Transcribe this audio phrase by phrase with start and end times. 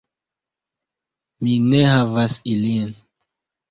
[1.45, 2.95] Mi ne havas ilin.